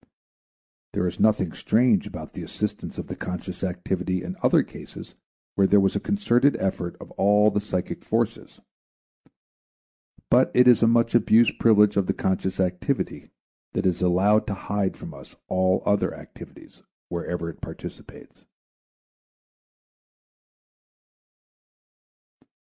There 0.93 1.05
is 1.05 1.19
nothing 1.19 1.51
strange 1.53 2.07
about 2.07 2.33
the 2.33 2.41
assistance 2.41 2.97
of 2.97 3.05
the 3.05 3.15
conscious 3.15 3.63
activity 3.63 4.23
in 4.23 4.35
other 4.41 4.63
cases 4.63 5.13
where 5.53 5.67
there 5.67 5.79
was 5.79 5.95
a 5.95 5.99
concerted 5.99 6.55
effort 6.57 6.95
of 6.99 7.11
all 7.21 7.51
the 7.51 7.61
psychic 7.61 8.03
forces. 8.03 8.59
But 10.31 10.49
it 10.55 10.67
is 10.67 10.81
a 10.81 10.87
much 10.87 11.13
abused 11.13 11.59
privilege 11.59 11.97
of 11.97 12.07
the 12.07 12.15
conscious 12.15 12.59
activity 12.59 13.29
that 13.73 13.85
it 13.85 13.89
is 13.89 14.01
allowed 14.01 14.47
to 14.47 14.55
hide 14.55 14.97
from 14.97 15.13
us 15.13 15.35
all 15.47 15.83
other 15.85 16.15
activities 16.15 16.81
wherever 17.09 17.47
it 17.51 17.61
participates. 17.61 18.45